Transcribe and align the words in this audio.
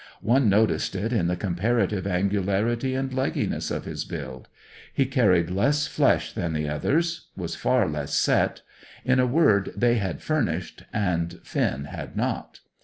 One 0.23 0.49
noticed 0.49 0.95
it 0.95 1.13
in 1.13 1.27
the 1.27 1.35
comparative 1.35 2.07
angularity 2.07 2.95
and 2.95 3.11
leggyness 3.13 3.69
of 3.69 3.85
his 3.85 4.03
build. 4.03 4.47
He 4.91 5.05
carried 5.05 5.51
less 5.51 5.85
flesh 5.85 6.33
than 6.33 6.53
the 6.53 6.67
others, 6.67 7.27
was 7.37 7.53
far 7.53 7.87
less 7.87 8.17
set; 8.17 8.63
in 9.05 9.19
a 9.19 9.27
word, 9.27 9.71
they 9.77 9.99
had 9.99 10.19
"furnished," 10.23 10.85
and 10.91 11.39
Finn 11.43 11.83
had 11.83 12.17
not. 12.17 12.61